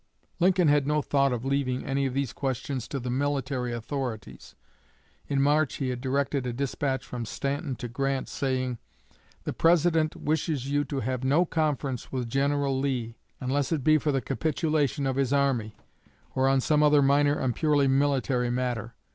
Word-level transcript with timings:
Lincoln 0.39 0.67
had 0.67 0.87
no 0.87 1.03
thought 1.03 1.31
of 1.31 1.45
leaving 1.45 1.85
any 1.85 2.07
of 2.07 2.15
these 2.15 2.33
questions 2.33 2.87
to 2.87 2.99
the 2.99 3.11
military 3.11 3.71
authorities. 3.71 4.55
In 5.27 5.39
March 5.39 5.75
he 5.75 5.89
had 5.89 6.01
directed 6.01 6.47
a 6.47 6.53
despatch 6.53 7.05
from 7.05 7.23
Stanton 7.23 7.75
to 7.75 7.87
Grant, 7.87 8.27
saying: 8.27 8.79
"The 9.43 9.53
President 9.53 10.15
wishes 10.15 10.71
you 10.71 10.83
to 10.85 11.01
have 11.01 11.23
no 11.23 11.45
conference 11.45 12.11
with 12.11 12.27
General 12.27 12.79
Lee, 12.79 13.13
unless 13.39 13.71
it 13.71 13.83
be 13.83 13.99
for 13.99 14.11
the 14.11 14.21
capitulation 14.21 15.05
of 15.05 15.17
his 15.17 15.31
army, 15.31 15.77
or 16.33 16.47
on 16.47 16.61
some 16.61 16.81
other 16.81 17.03
minor 17.03 17.37
and 17.37 17.55
purely 17.55 17.87
military 17.87 18.49
matter. 18.49 18.95